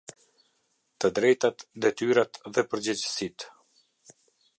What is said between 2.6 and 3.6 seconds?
përgjegjësitë.